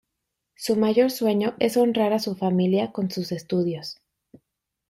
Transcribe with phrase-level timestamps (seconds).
[0.55, 4.01] Su mayor sueño es honrar a su familia con sus estudios.